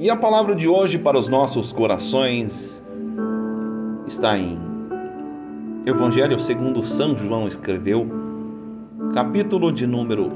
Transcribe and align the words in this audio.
E 0.00 0.08
a 0.08 0.16
palavra 0.16 0.54
de 0.54 0.66
hoje 0.66 0.98
para 0.98 1.18
os 1.18 1.28
nossos 1.28 1.72
corações 1.72 2.82
está 4.06 4.38
em 4.38 4.58
Evangelho 5.84 6.40
segundo 6.40 6.82
São 6.82 7.14
João 7.14 7.46
escreveu, 7.46 8.08
capítulo 9.12 9.70
de 9.70 9.86
número 9.86 10.32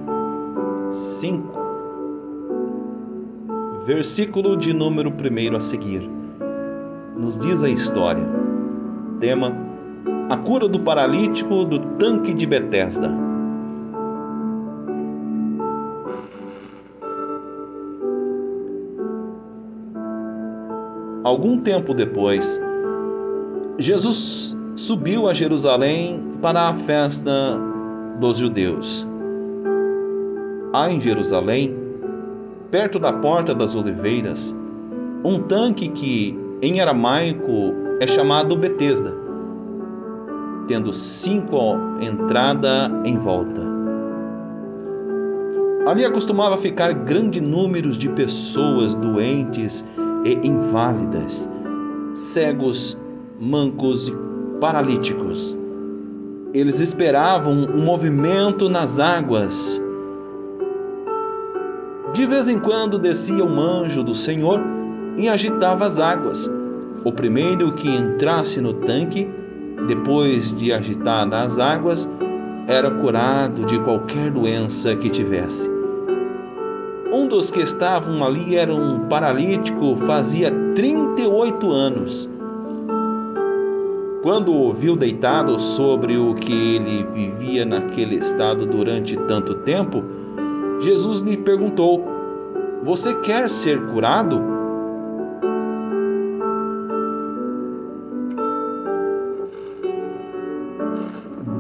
5, 1.19 1.49
versículo 3.87 4.55
de 4.55 4.75
número 4.75 5.11
1 5.11 5.57
a 5.57 5.61
seguir. 5.61 6.11
Nos 7.17 7.39
diz 7.39 7.63
a 7.63 7.71
história. 7.71 8.27
Tema: 9.19 9.51
A 10.29 10.37
cura 10.37 10.69
do 10.69 10.81
paralítico 10.81 11.65
do 11.65 11.79
tanque 11.97 12.35
de 12.35 12.45
Betesda. 12.45 13.24
Algum 21.35 21.59
tempo 21.59 21.93
depois, 21.93 22.61
Jesus 23.77 24.57
subiu 24.77 25.29
a 25.29 25.35
Jerusalém 25.35 26.23
para 26.41 26.69
a 26.69 26.75
festa 26.75 27.59
dos 28.21 28.39
judeus. 28.39 29.05
Há 30.73 30.93
em 30.93 31.01
Jerusalém, 31.01 31.75
perto 32.71 33.01
da 33.01 33.13
Porta 33.15 33.53
das 33.53 33.75
Oliveiras, 33.75 34.55
um 35.25 35.41
tanque 35.41 35.89
que 35.89 36.39
em 36.63 36.81
aramaico 36.81 37.75
é 37.99 38.07
chamado 38.07 38.55
Betesda, 38.55 39.13
tendo 40.69 40.93
cinco 40.93 41.77
entradas 42.01 42.93
em 43.05 43.19
volta. 43.19 43.61
Ali 45.85 46.05
acostumava 46.05 46.57
ficar 46.57 46.93
grande 46.93 47.41
número 47.41 47.91
de 47.91 48.09
pessoas 48.11 48.95
doentes 48.95 49.85
e 50.25 50.35
inválidas, 50.47 51.49
cegos, 52.17 52.97
mancos 53.39 54.09
e 54.09 54.15
paralíticos. 54.61 55.57
Eles 56.53 56.81
esperavam 56.81 57.53
um 57.53 57.85
movimento 57.85 58.69
nas 58.69 58.99
águas. 58.99 59.81
De 62.15 62.25
vez 62.27 62.49
em 62.49 62.59
quando 62.59 62.99
descia 62.99 63.45
um 63.45 63.61
anjo 63.61 64.03
do 64.03 64.15
Senhor 64.15 64.61
e 65.19 65.29
agitava 65.29 65.85
as 65.85 65.99
águas. 65.99 66.51
O 67.05 67.13
primeiro 67.13 67.73
que 67.73 67.89
entrasse 67.89 68.61
no 68.61 68.73
tanque, 68.73 69.29
depois 69.87 70.55
de 70.55 70.73
agitar 70.73 71.33
as 71.35 71.59
águas, 71.59 72.09
era 72.67 72.91
curado 72.91 73.67
de 73.67 73.79
qualquer 73.81 74.31
doença 74.31 74.97
que 74.97 75.11
tivesse. 75.11 75.74
Um 77.15 77.29
dos 77.29 77.49
que 77.49 77.61
estavam 77.61 78.25
ali 78.25 78.57
era 78.57 78.75
um 78.75 79.07
paralítico, 79.07 79.95
fazia 80.05 80.51
38 80.75 81.71
anos. 81.71 82.29
Quando 84.21 84.51
o 84.51 84.59
ouviu 84.63 84.97
deitado 84.97 85.57
sobre 85.61 86.19
o 86.19 86.35
que 86.35 86.53
ele 86.53 87.05
vivia 87.15 87.65
naquele 87.65 88.17
estado 88.17 88.67
durante 88.67 89.17
tanto 89.29 89.55
tempo, 89.59 90.03
Jesus 90.81 91.21
lhe 91.21 91.37
perguntou: 91.37 92.05
Você 92.83 93.15
quer 93.21 93.49
ser 93.49 93.81
curado? 93.93 94.43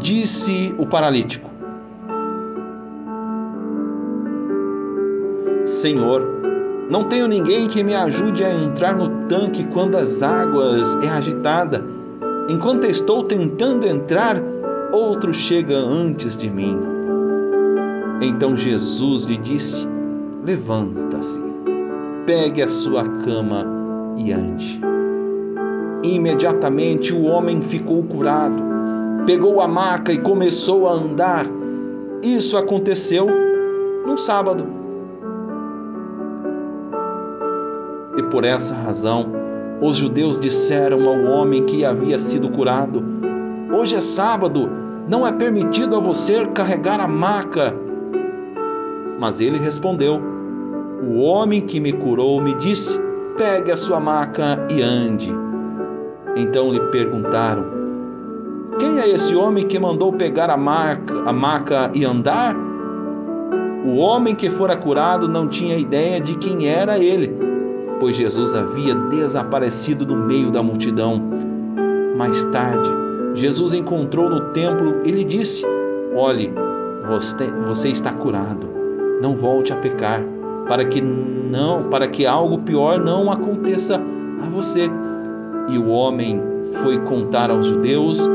Disse 0.01 0.75
o 0.77 0.85
paralítico: 0.85 1.54
Senhor, 5.85 6.23
não 6.89 7.05
tenho 7.05 7.29
ninguém 7.29 7.69
que 7.69 7.85
me 7.85 7.95
ajude 7.95 8.43
a 8.43 8.51
entrar 8.51 8.97
no 8.97 9.29
tanque 9.29 9.63
quando 9.65 9.99
as 9.99 10.23
águas 10.23 10.97
é 11.03 11.09
agitada. 11.11 11.85
Enquanto 12.49 12.87
estou 12.87 13.25
tentando 13.25 13.87
entrar, 13.87 14.43
outro 14.91 15.35
chega 15.35 15.77
antes 15.77 16.39
de 16.39 16.49
mim. 16.49 16.75
Então 18.23 18.57
Jesus 18.57 19.27
lhe 19.27 19.37
disse: 19.37 19.87
Levanta-se, 20.43 21.39
pegue 22.25 22.63
a 22.63 22.69
sua 22.69 23.05
cama 23.23 23.67
e 24.17 24.33
ande. 24.33 24.81
Imediatamente 26.03 27.13
o 27.13 27.25
homem 27.25 27.61
ficou 27.61 28.03
curado, 28.05 28.63
pegou 29.27 29.61
a 29.61 29.69
maca 29.69 30.15
e 30.15 30.19
começou 30.19 30.89
a 30.89 30.93
andar. 30.93 31.47
Isso 32.23 32.57
aconteceu 32.57 33.27
no 34.07 34.17
sábado. 34.17 34.84
Por 38.25 38.45
essa 38.45 38.75
razão, 38.75 39.45
os 39.81 39.97
judeus 39.97 40.41
disseram 40.41 41.09
ao 41.09 41.25
homem 41.25 41.65
que 41.65 41.85
havia 41.85 42.19
sido 42.19 42.49
curado: 42.49 43.03
Hoje 43.77 43.97
é 43.97 44.01
sábado, 44.01 44.71
não 45.09 45.27
é 45.27 45.33
permitido 45.33 45.97
a 45.97 46.01
você 46.01 46.47
carregar 46.47 47.01
a 47.01 47.09
maca. 47.09 47.75
Mas 49.19 49.41
ele 49.41 49.59
respondeu: 49.59 50.21
O 51.03 51.21
homem 51.21 51.61
que 51.61 51.81
me 51.81 51.93
curou 51.93 52.41
me 52.41 52.55
disse: 52.55 52.99
Pegue 53.37 53.73
a 53.73 53.77
sua 53.77 54.01
maca 54.01 54.65
e 54.71 54.81
ande. 54.81 55.33
Então 56.37 56.73
lhe 56.73 56.81
perguntaram: 56.91 57.65
Quem 58.79 59.01
é 59.01 59.09
esse 59.09 59.35
homem 59.35 59.67
que 59.67 59.79
mandou 59.79 60.13
pegar 60.13 60.51
a 60.51 60.57
maca, 60.57 61.15
a 61.27 61.33
maca 61.33 61.91
e 61.95 62.05
andar? 62.05 62.57
O 63.85 63.97
homem 63.97 64.35
que 64.35 64.49
fora 64.49 64.77
curado 64.77 65.29
não 65.29 65.47
tinha 65.47 65.77
ideia 65.77 66.19
de 66.21 66.37
quem 66.37 66.69
era 66.69 66.99
ele 66.99 67.54
pois 68.01 68.17
Jesus 68.17 68.55
havia 68.55 68.95
desaparecido 68.95 70.05
do 70.05 70.17
meio 70.17 70.51
da 70.51 70.63
multidão. 70.63 71.21
Mais 72.17 72.45
tarde, 72.47 72.89
Jesus 73.35 73.75
encontrou 73.75 74.29
no 74.29 74.41
templo 74.53 75.03
e 75.05 75.11
lhe 75.11 75.25
disse: 75.25 75.65
Olhe, 76.15 76.53
você, 77.09 77.51
você 77.67 77.89
está 77.89 78.13
curado. 78.13 78.69
Não 79.21 79.37
volte 79.37 79.73
a 79.73 79.77
pecar, 79.77 80.23
para 80.69 80.85
que 80.85 81.01
não, 81.01 81.85
para 81.85 82.09
que 82.09 82.27
algo 82.27 82.59
pior 82.59 82.99
não 82.99 83.31
aconteça 83.31 83.97
a 83.97 84.49
você. 84.51 84.89
E 85.69 85.79
o 85.79 85.89
homem 85.89 86.41
foi 86.83 87.01
contar 87.01 87.51
aos 87.51 87.67
judeus 87.67 88.29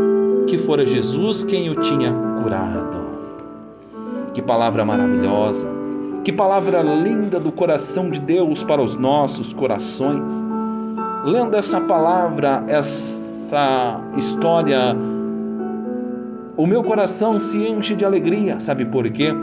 que 0.47 0.57
fora 0.57 0.85
Jesus 0.85 1.43
quem 1.43 1.69
o 1.69 1.75
tinha 1.75 2.11
curado. 2.41 2.99
Que 4.33 4.41
palavra 4.41 4.83
maravilhosa! 4.83 5.78
Que 6.23 6.33
palavra 6.33 6.81
linda 6.81 7.39
do 7.39 7.51
coração 7.51 8.09
de 8.09 8.19
Deus 8.19 8.63
para 8.63 8.81
os 8.81 8.95
nossos 8.95 9.53
corações. 9.53 10.33
Lendo 11.23 11.55
essa 11.55 11.79
palavra, 11.79 12.63
essa 12.67 14.01
história, 14.17 14.95
o 16.57 16.67
meu 16.67 16.83
coração 16.83 17.39
se 17.39 17.65
enche 17.65 17.95
de 17.95 18.03
alegria. 18.03 18.59
Sabe 18.59 18.83
por 18.85 19.09
quê? 19.09 19.33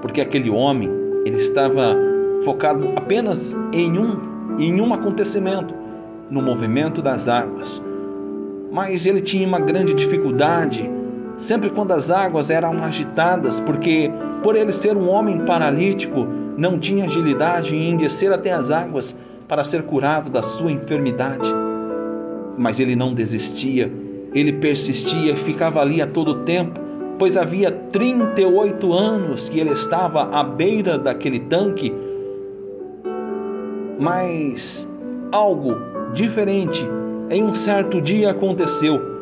Porque 0.00 0.20
aquele 0.20 0.50
homem, 0.50 0.88
ele 1.24 1.38
estava 1.38 1.96
focado 2.44 2.92
apenas 2.94 3.52
em 3.72 3.98
um, 3.98 4.60
em 4.60 4.80
um 4.80 4.94
acontecimento, 4.94 5.74
no 6.30 6.40
movimento 6.40 7.02
das 7.02 7.28
águas. 7.28 7.82
Mas 8.70 9.04
ele 9.04 9.20
tinha 9.20 9.46
uma 9.46 9.58
grande 9.58 9.94
dificuldade 9.94 10.88
sempre 11.38 11.70
quando 11.70 11.92
as 11.92 12.10
águas 12.10 12.50
eram 12.50 12.82
agitadas, 12.82 13.60
porque 13.60 14.10
por 14.42 14.56
ele 14.56 14.72
ser 14.72 14.96
um 14.96 15.08
homem 15.08 15.40
paralítico, 15.44 16.26
não 16.56 16.78
tinha 16.78 17.04
agilidade 17.04 17.76
em 17.76 17.96
descer 17.96 18.32
até 18.32 18.52
as 18.52 18.70
águas 18.70 19.16
para 19.46 19.64
ser 19.64 19.82
curado 19.82 20.30
da 20.30 20.42
sua 20.42 20.72
enfermidade. 20.72 21.48
Mas 22.56 22.80
ele 22.80 22.96
não 22.96 23.12
desistia, 23.12 23.92
ele 24.32 24.52
persistia 24.54 25.32
e 25.32 25.36
ficava 25.36 25.80
ali 25.80 26.00
a 26.00 26.06
todo 26.06 26.42
tempo, 26.44 26.80
pois 27.18 27.36
havia 27.36 27.70
38 27.70 28.92
anos 28.92 29.48
que 29.48 29.60
ele 29.60 29.70
estava 29.70 30.22
à 30.34 30.42
beira 30.42 30.98
daquele 30.98 31.40
tanque. 31.40 31.92
Mas 33.98 34.88
algo 35.32 35.76
diferente 36.12 36.86
em 37.30 37.42
um 37.42 37.54
certo 37.54 38.00
dia 38.00 38.30
aconteceu, 38.30 39.15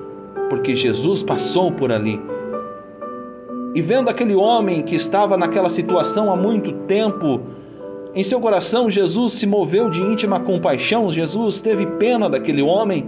porque 0.54 0.76
Jesus 0.76 1.20
passou 1.20 1.72
por 1.72 1.90
ali 1.90 2.20
e 3.74 3.82
vendo 3.82 4.08
aquele 4.08 4.36
homem 4.36 4.84
que 4.84 4.94
estava 4.94 5.36
naquela 5.36 5.68
situação 5.68 6.32
há 6.32 6.36
muito 6.36 6.72
tempo, 6.86 7.40
em 8.14 8.22
seu 8.22 8.40
coração 8.40 8.88
Jesus 8.88 9.32
se 9.32 9.48
moveu 9.48 9.90
de 9.90 10.00
íntima 10.00 10.38
compaixão, 10.38 11.10
Jesus 11.10 11.60
teve 11.60 11.84
pena 11.84 12.30
daquele 12.30 12.62
homem 12.62 13.04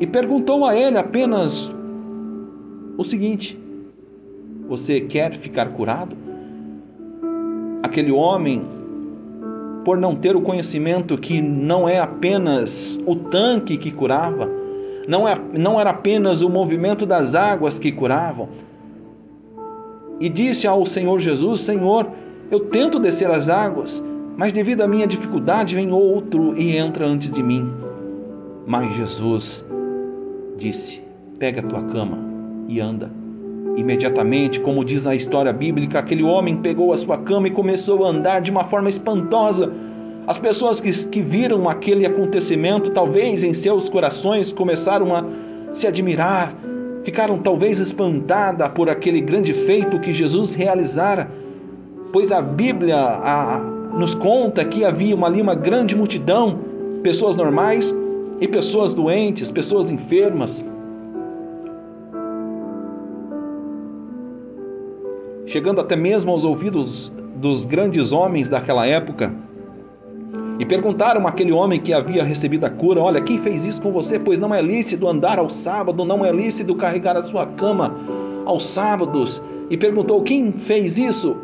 e 0.00 0.08
perguntou 0.08 0.66
a 0.66 0.74
ele 0.74 0.98
apenas 0.98 1.72
o 2.96 3.04
seguinte: 3.04 3.56
Você 4.68 5.00
quer 5.00 5.36
ficar 5.36 5.66
curado? 5.66 6.16
Aquele 7.80 8.10
homem, 8.10 8.60
por 9.84 9.98
não 9.98 10.16
ter 10.16 10.34
o 10.34 10.40
conhecimento 10.40 11.16
que 11.16 11.40
não 11.40 11.88
é 11.88 12.00
apenas 12.00 12.98
o 13.06 13.14
tanque 13.14 13.76
que 13.76 13.92
curava, 13.92 14.67
não, 15.08 15.26
é, 15.26 15.34
não 15.54 15.80
era 15.80 15.90
apenas 15.90 16.42
o 16.42 16.50
movimento 16.50 17.06
das 17.06 17.34
águas 17.34 17.78
que 17.78 17.90
curavam, 17.90 18.50
e 20.20 20.28
disse 20.28 20.66
ao 20.66 20.84
Senhor 20.84 21.18
Jesus: 21.18 21.62
Senhor, 21.62 22.10
eu 22.50 22.60
tento 22.66 22.98
descer 22.98 23.30
as 23.30 23.48
águas, 23.48 24.04
mas 24.36 24.52
devido 24.52 24.82
à 24.82 24.88
minha 24.88 25.06
dificuldade 25.06 25.74
vem 25.74 25.90
outro 25.92 26.54
e 26.56 26.76
entra 26.76 27.06
antes 27.06 27.32
de 27.32 27.42
mim. 27.42 27.72
Mas 28.66 28.94
Jesus 28.96 29.64
disse: 30.58 31.00
Pega 31.38 31.60
a 31.60 31.64
tua 31.64 31.82
cama 31.84 32.18
e 32.68 32.78
anda. 32.78 33.10
Imediatamente, 33.76 34.60
como 34.60 34.84
diz 34.84 35.06
a 35.06 35.14
história 35.14 35.52
bíblica, 35.52 36.00
aquele 36.00 36.22
homem 36.22 36.56
pegou 36.56 36.92
a 36.92 36.96
sua 36.96 37.16
cama 37.16 37.46
e 37.46 37.52
começou 37.52 38.04
a 38.04 38.10
andar 38.10 38.40
de 38.40 38.50
uma 38.50 38.64
forma 38.64 38.90
espantosa. 38.90 39.72
As 40.28 40.36
pessoas 40.36 40.78
que, 40.78 40.90
que 41.08 41.22
viram 41.22 41.70
aquele 41.70 42.04
acontecimento, 42.04 42.90
talvez 42.90 43.42
em 43.42 43.54
seus 43.54 43.88
corações 43.88 44.52
começaram 44.52 45.16
a 45.16 45.24
se 45.72 45.86
admirar, 45.86 46.54
ficaram 47.02 47.38
talvez 47.38 47.80
espantadas 47.80 48.70
por 48.72 48.90
aquele 48.90 49.22
grande 49.22 49.54
feito 49.54 49.98
que 50.00 50.12
Jesus 50.12 50.54
realizara, 50.54 51.30
pois 52.12 52.30
a 52.30 52.42
Bíblia 52.42 52.98
a, 52.98 53.58
nos 53.94 54.14
conta 54.14 54.66
que 54.66 54.84
havia 54.84 55.14
uma, 55.14 55.28
ali 55.28 55.40
uma 55.40 55.54
grande 55.54 55.96
multidão, 55.96 56.58
pessoas 57.02 57.34
normais 57.34 57.96
e 58.38 58.46
pessoas 58.46 58.94
doentes, 58.94 59.50
pessoas 59.50 59.88
enfermas, 59.88 60.62
chegando 65.46 65.80
até 65.80 65.96
mesmo 65.96 66.32
aos 66.32 66.44
ouvidos 66.44 67.10
dos 67.36 67.64
grandes 67.64 68.12
homens 68.12 68.50
daquela 68.50 68.86
época. 68.86 69.47
E 70.58 70.66
perguntaram 70.66 71.26
àquele 71.26 71.52
homem 71.52 71.80
que 71.80 71.92
havia 71.92 72.24
recebido 72.24 72.64
a 72.64 72.70
cura: 72.70 73.00
Olha, 73.00 73.20
quem 73.20 73.38
fez 73.38 73.64
isso 73.64 73.80
com 73.80 73.92
você? 73.92 74.18
Pois 74.18 74.40
não 74.40 74.54
é 74.54 74.60
lícito 74.60 75.06
andar 75.06 75.38
ao 75.38 75.48
sábado, 75.48 76.04
não 76.04 76.24
é 76.24 76.32
lícito 76.32 76.74
carregar 76.74 77.16
a 77.16 77.22
sua 77.22 77.46
cama 77.46 77.94
aos 78.44 78.68
sábados. 78.68 79.42
E 79.70 79.76
perguntou: 79.76 80.22
Quem 80.22 80.52
fez 80.52 80.98
isso? 80.98 81.36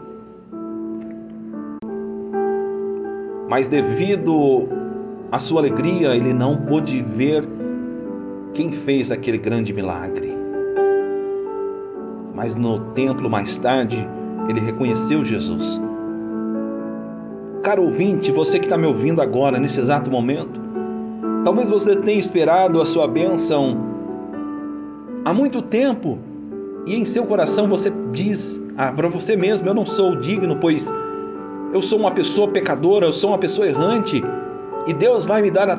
Mas 3.48 3.68
devido 3.68 4.68
à 5.30 5.38
sua 5.38 5.60
alegria, 5.60 6.16
ele 6.16 6.32
não 6.32 6.56
pôde 6.56 7.00
ver 7.02 7.46
quem 8.52 8.72
fez 8.72 9.12
aquele 9.12 9.38
grande 9.38 9.72
milagre 9.72 10.34
mas 12.34 12.54
no 12.54 12.80
templo 12.92 13.30
mais 13.30 13.56
tarde 13.58 14.06
ele 14.48 14.60
reconheceu 14.60 15.24
Jesus. 15.24 15.80
Caro 17.64 17.84
ouvinte, 17.84 18.30
você 18.30 18.58
que 18.58 18.66
está 18.66 18.76
me 18.76 18.86
ouvindo 18.86 19.22
agora, 19.22 19.58
nesse 19.58 19.80
exato 19.80 20.10
momento, 20.10 20.60
talvez 21.44 21.70
você 21.70 21.96
tenha 21.96 22.20
esperado 22.20 22.78
a 22.78 22.84
sua 22.84 23.08
bênção 23.08 23.78
há 25.24 25.32
muito 25.32 25.62
tempo 25.62 26.18
e 26.84 26.94
em 26.94 27.06
seu 27.06 27.24
coração 27.24 27.66
você 27.66 27.90
diz 28.12 28.62
ah, 28.76 28.92
para 28.92 29.08
você 29.08 29.34
mesmo: 29.34 29.66
Eu 29.66 29.72
não 29.72 29.86
sou 29.86 30.14
digno, 30.14 30.58
pois 30.60 30.92
eu 31.72 31.80
sou 31.80 31.98
uma 31.98 32.10
pessoa 32.10 32.48
pecadora, 32.48 33.06
eu 33.06 33.14
sou 33.14 33.30
uma 33.30 33.38
pessoa 33.38 33.66
errante 33.66 34.22
e 34.86 34.92
Deus 34.92 35.24
vai 35.24 35.40
me 35.40 35.50
dar 35.50 35.70
a, 35.70 35.78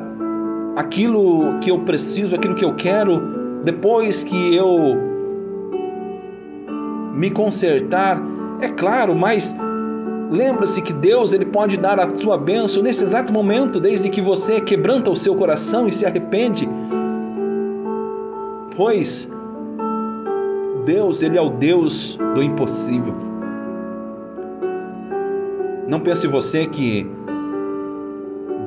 aquilo 0.74 1.60
que 1.60 1.70
eu 1.70 1.78
preciso, 1.82 2.34
aquilo 2.34 2.56
que 2.56 2.64
eu 2.64 2.74
quero 2.74 3.62
depois 3.62 4.24
que 4.24 4.56
eu 4.56 4.96
me 7.14 7.30
consertar, 7.30 8.20
é 8.60 8.70
claro, 8.70 9.14
mas 9.14 9.56
lembra-se 10.30 10.82
que 10.82 10.92
Deus 10.92 11.32
ele 11.32 11.46
pode 11.46 11.76
dar 11.76 11.98
a 12.00 12.06
tua 12.06 12.36
bênção 12.36 12.82
nesse 12.82 13.04
exato 13.04 13.32
momento, 13.32 13.80
desde 13.80 14.08
que 14.08 14.20
você 14.20 14.60
quebranta 14.60 15.10
o 15.10 15.16
seu 15.16 15.34
coração 15.34 15.86
e 15.86 15.92
se 15.92 16.04
arrepende. 16.04 16.68
Pois 18.76 19.28
Deus, 20.84 21.22
ele 21.22 21.36
é 21.36 21.42
o 21.42 21.50
Deus 21.50 22.16
do 22.34 22.42
impossível. 22.42 23.14
Não 25.88 26.00
pense 26.00 26.26
você 26.26 26.66
que 26.66 27.06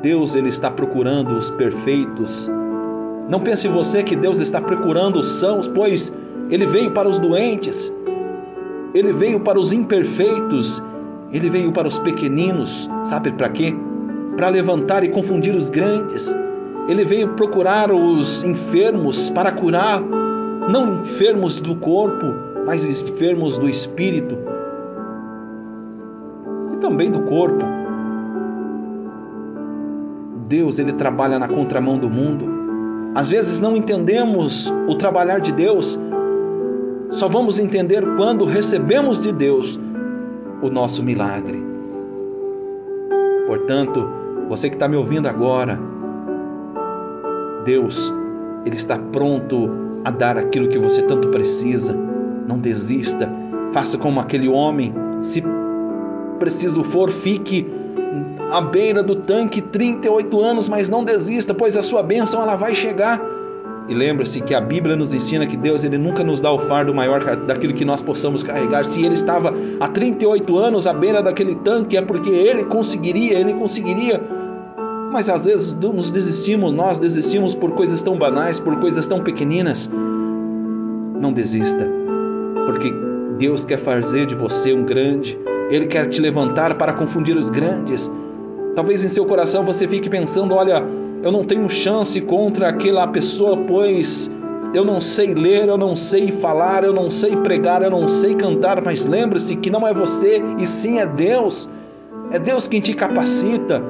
Deus 0.02 0.36
ele 0.36 0.50
está 0.50 0.72
procurando 0.72 1.36
os 1.36 1.50
perfeitos. 1.52 2.50
Não 3.30 3.40
pense 3.40 3.68
você 3.68 4.04
que 4.04 4.16
Deus 4.16 4.40
está 4.40 4.62
procurando 4.62 5.20
os 5.20 5.28
sãos, 5.28 5.68
pois 5.68 6.14
ele 6.50 6.66
veio 6.66 6.92
para 6.92 7.08
os 7.08 7.20
doentes. 7.20 7.94
Ele 8.94 9.14
veio 9.14 9.40
para 9.42 9.60
os 9.60 9.72
imperfeitos, 9.72 10.82
ele 11.32 11.50
veio 11.50 11.72
para 11.72 11.88
os 11.88 12.00
pequeninos, 12.00 12.90
sabe 13.06 13.32
para 13.32 13.50
quê? 13.50 13.76
Para 14.36 14.50
levantar 14.50 15.04
e 15.04 15.10
confundir 15.10 15.56
os 15.56 15.70
grandes. 15.70 16.36
Ele 16.88 17.06
veio 17.06 17.30
procurar 17.30 17.92
os 17.92 18.44
enfermos 18.44 19.30
para 19.30 19.52
curar, 19.52 20.02
não 20.02 21.02
enfermos 21.02 21.62
do 21.62 21.76
corpo, 21.76 22.26
mas 22.66 22.84
enfermos 22.84 23.58
do 23.58 23.70
espírito 23.70 24.38
e 26.74 26.78
também 26.78 27.12
do 27.12 27.22
corpo. 27.22 27.64
Deus, 30.48 30.80
ele 30.80 30.94
trabalha 30.94 31.38
na 31.38 31.48
contramão 31.48 32.00
do 32.00 32.10
mundo. 32.10 32.50
Às 33.14 33.30
vezes 33.30 33.62
não 33.62 33.76
entendemos 33.76 34.74
o 34.88 34.96
trabalhar 34.96 35.40
de 35.40 35.52
Deus, 35.52 36.00
só 37.12 37.28
vamos 37.28 37.60
entender 37.60 38.04
quando 38.18 38.46
recebemos 38.46 39.22
de 39.22 39.32
Deus 39.32 39.80
o 40.62 40.70
nosso 40.70 41.04
milagre. 41.04 41.62
Portanto, 43.48 44.08
você 44.48 44.70
que 44.70 44.76
está 44.76 44.88
me 44.88 44.96
ouvindo 44.96 45.28
agora, 45.28 45.80
Deus, 47.66 48.14
Ele 48.66 48.76
está 48.76 48.98
pronto 48.98 49.70
a 50.04 50.12
dar 50.12 50.38
aquilo 50.38 50.70
que 50.70 50.78
você 50.78 51.02
tanto 51.04 51.30
precisa. 51.30 51.94
Não 52.48 52.58
desista, 52.58 53.30
faça 53.74 53.98
como 53.98 54.20
aquele 54.20 54.48
homem. 54.48 54.94
Se 55.22 55.44
preciso 56.40 56.84
for, 56.84 57.12
fique 57.12 57.66
à 58.52 58.62
beira 58.62 59.04
do 59.04 59.16
tanque 59.16 59.62
38 59.62 60.40
anos, 60.40 60.68
mas 60.68 60.90
não 60.90 61.04
desista, 61.04 61.54
pois 61.54 61.78
a 61.78 61.82
sua 61.82 62.02
bênção 62.02 62.42
ela 62.42 62.56
vai 62.56 62.74
chegar. 62.74 63.22
E 63.90 63.94
lembre-se 63.94 64.40
que 64.42 64.54
a 64.54 64.62
Bíblia 64.62 64.96
nos 64.96 65.16
ensina 65.16 65.48
que 65.48 65.58
Deus 65.58 65.84
ele 65.84 65.98
nunca 65.98 66.24
nos 66.24 66.40
dá 66.40 66.52
o 66.52 66.60
fardo 66.60 66.94
maior 66.94 67.36
daquilo 67.38 67.74
que 67.74 67.84
nós 67.84 68.04
possamos 68.04 68.44
carregar. 68.44 68.86
Se 68.86 69.04
ele 69.04 69.16
estava 69.16 69.52
há 69.80 69.88
38 69.88 70.58
anos 70.60 70.86
à 70.86 70.94
beira 70.94 71.24
daquele 71.24 71.56
tanque, 71.56 71.98
é 71.98 72.02
porque 72.02 72.30
ele 72.30 72.66
conseguiria, 72.66 73.40
ele 73.40 73.54
conseguiria. 73.56 74.22
Mas 75.12 75.28
às 75.28 75.46
vezes 75.46 75.74
nos 75.74 76.12
desistimos, 76.12 76.72
nós 76.72 77.00
desistimos 77.00 77.56
por 77.56 77.72
coisas 77.72 78.04
tão 78.04 78.16
banais, 78.16 78.60
por 78.60 78.80
coisas 78.80 79.08
tão 79.08 79.24
pequeninas. 79.24 79.92
Não 81.20 81.34
desista, 81.34 81.86
porque 82.68 82.94
Deus 83.40 83.66
quer 83.66 83.80
fazer 83.80 84.28
de 84.28 84.36
você 84.36 84.72
um 84.72 84.86
grande, 84.86 85.38
Ele 85.72 85.88
quer 85.88 86.08
te 86.10 86.22
levantar 86.22 86.78
para 86.78 86.94
confundir 86.94 87.36
os 87.36 87.50
grandes. 87.50 88.10
Talvez 88.76 89.04
em 89.04 89.08
seu 89.08 89.26
coração 89.26 89.66
você 89.66 89.88
fique 89.88 90.10
pensando: 90.10 90.54
olha, 90.54 90.84
eu 91.22 91.32
não 91.32 91.44
tenho 91.44 91.68
chance 91.70 92.20
contra 92.22 92.70
aquela 92.70 93.08
pessoa, 93.08 93.58
pois 93.58 94.32
eu 94.74 94.86
não 94.86 95.02
sei 95.02 95.34
ler, 95.34 95.68
eu 95.68 95.78
não 95.78 95.96
sei 95.96 96.32
falar, 96.32 96.84
eu 96.84 96.94
não 96.94 97.10
sei 97.10 97.36
pregar, 97.38 97.82
eu 97.82 97.90
não 97.90 98.08
sei 98.08 98.36
cantar, 98.36 98.82
mas 98.82 99.06
lembre-se 99.06 99.56
que 99.56 99.70
não 99.70 99.88
é 99.88 99.94
você 99.94 100.42
e 100.60 100.66
sim 100.66 101.00
é 101.00 101.06
Deus. 101.06 101.70
É 102.32 102.38
Deus 102.38 102.68
quem 102.68 102.80
te 102.80 102.94
capacita. 102.94 103.82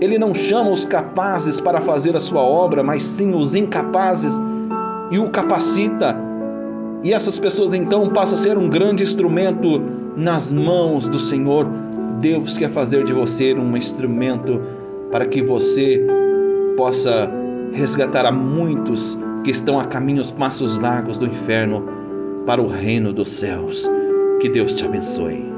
Ele 0.00 0.18
não 0.18 0.34
chama 0.34 0.70
os 0.70 0.84
capazes 0.84 1.60
para 1.60 1.80
fazer 1.80 2.16
a 2.16 2.20
sua 2.20 2.40
obra, 2.40 2.82
mas 2.82 3.02
sim 3.02 3.34
os 3.34 3.54
incapazes 3.54 4.38
e 5.10 5.18
o 5.18 5.28
capacita. 5.28 6.16
E 7.02 7.12
essas 7.12 7.38
pessoas 7.38 7.74
então 7.74 8.08
passam 8.08 8.38
a 8.38 8.40
ser 8.40 8.58
um 8.58 8.68
grande 8.68 9.04
instrumento 9.04 9.80
nas 10.16 10.50
mãos 10.50 11.06
do 11.06 11.18
Senhor. 11.18 11.66
Deus 12.20 12.56
quer 12.56 12.70
fazer 12.70 13.04
de 13.04 13.12
você 13.12 13.52
um 13.52 13.76
instrumento 13.76 14.60
para 15.10 15.26
que 15.26 15.42
você 15.42 16.02
possa 16.76 17.30
resgatar 17.72 18.26
a 18.26 18.32
muitos 18.32 19.18
que 19.42 19.50
estão 19.50 19.78
a 19.78 19.86
caminhos 19.86 20.30
passos 20.30 20.78
largos 20.78 21.18
do 21.18 21.26
inferno 21.26 21.84
para 22.46 22.62
o 22.62 22.68
reino 22.68 23.12
dos 23.12 23.30
céus. 23.32 23.88
Que 24.40 24.48
Deus 24.48 24.74
te 24.74 24.84
abençoe. 24.84 25.53